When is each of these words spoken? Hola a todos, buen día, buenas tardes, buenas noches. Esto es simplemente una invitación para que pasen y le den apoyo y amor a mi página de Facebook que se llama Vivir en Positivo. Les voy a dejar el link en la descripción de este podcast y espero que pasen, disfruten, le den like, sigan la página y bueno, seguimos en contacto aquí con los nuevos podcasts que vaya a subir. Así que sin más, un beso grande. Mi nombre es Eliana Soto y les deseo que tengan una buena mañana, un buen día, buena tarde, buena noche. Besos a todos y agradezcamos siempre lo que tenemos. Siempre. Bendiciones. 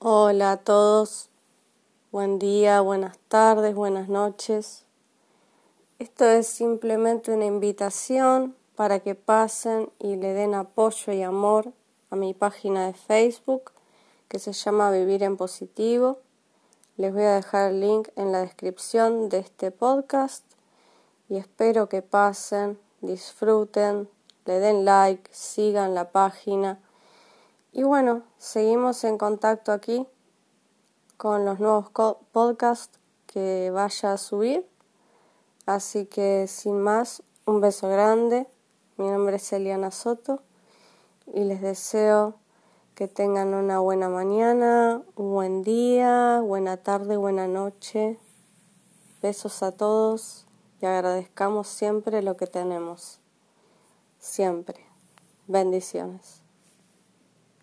Hola 0.00 0.52
a 0.52 0.56
todos, 0.58 1.28
buen 2.12 2.38
día, 2.38 2.80
buenas 2.82 3.18
tardes, 3.26 3.74
buenas 3.74 4.08
noches. 4.08 4.84
Esto 5.98 6.24
es 6.24 6.46
simplemente 6.46 7.32
una 7.32 7.46
invitación 7.46 8.54
para 8.76 9.00
que 9.00 9.16
pasen 9.16 9.90
y 9.98 10.14
le 10.14 10.34
den 10.34 10.54
apoyo 10.54 11.12
y 11.12 11.22
amor 11.22 11.72
a 12.10 12.14
mi 12.14 12.32
página 12.32 12.86
de 12.86 12.92
Facebook 12.94 13.72
que 14.28 14.38
se 14.38 14.52
llama 14.52 14.92
Vivir 14.92 15.24
en 15.24 15.36
Positivo. 15.36 16.20
Les 16.96 17.12
voy 17.12 17.24
a 17.24 17.34
dejar 17.34 17.72
el 17.72 17.80
link 17.80 18.06
en 18.14 18.30
la 18.30 18.42
descripción 18.42 19.28
de 19.28 19.38
este 19.38 19.72
podcast 19.72 20.44
y 21.28 21.38
espero 21.38 21.88
que 21.88 22.02
pasen, 22.02 22.78
disfruten, 23.00 24.08
le 24.44 24.60
den 24.60 24.84
like, 24.84 25.28
sigan 25.32 25.96
la 25.96 26.12
página 26.12 26.78
y 27.72 27.82
bueno, 27.82 28.22
seguimos 28.38 29.04
en 29.04 29.18
contacto 29.18 29.72
aquí 29.72 30.06
con 31.16 31.44
los 31.44 31.60
nuevos 31.60 31.90
podcasts 32.32 32.98
que 33.26 33.70
vaya 33.72 34.12
a 34.12 34.16
subir. 34.16 34.66
Así 35.66 36.06
que 36.06 36.46
sin 36.48 36.80
más, 36.80 37.22
un 37.44 37.60
beso 37.60 37.88
grande. 37.88 38.46
Mi 38.96 39.08
nombre 39.08 39.36
es 39.36 39.52
Eliana 39.52 39.90
Soto 39.90 40.40
y 41.26 41.44
les 41.44 41.60
deseo 41.60 42.36
que 42.94 43.06
tengan 43.06 43.54
una 43.54 43.78
buena 43.78 44.08
mañana, 44.08 45.02
un 45.14 45.32
buen 45.32 45.62
día, 45.62 46.40
buena 46.40 46.78
tarde, 46.78 47.16
buena 47.16 47.46
noche. 47.46 48.18
Besos 49.22 49.62
a 49.62 49.72
todos 49.72 50.46
y 50.80 50.86
agradezcamos 50.86 51.68
siempre 51.68 52.22
lo 52.22 52.36
que 52.36 52.46
tenemos. 52.46 53.20
Siempre. 54.18 54.84
Bendiciones. 55.46 56.47